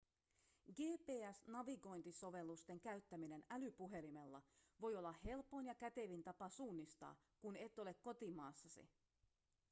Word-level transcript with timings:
gps-navigointisovellusten 0.73 2.79
käyttäminen 2.79 3.43
älypuhelimella 3.49 4.41
voi 4.81 4.95
olla 4.95 5.13
helpoin 5.25 5.65
ja 5.65 5.75
kätevin 5.75 6.23
tapa 6.23 6.49
suunnistaa 6.49 7.15
kun 7.41 7.55
et 7.55 7.79
ole 7.79 7.93
kotimaassasi 7.93 8.89